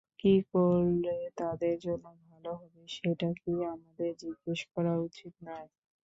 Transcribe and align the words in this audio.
কী 0.19 0.33
করলে 0.51 1.11
তাদের 1.39 1.75
জন্য 1.79 2.05
ভালো 2.25 2.51
হবে 2.59 2.81
সেটা 2.95 3.29
কি 3.39 3.51
আমাদের 3.73 4.11
জিজ্ঞেস 4.21 4.59
করা 4.73 4.93
উচিত 5.05 5.33
নয়? 5.47 5.67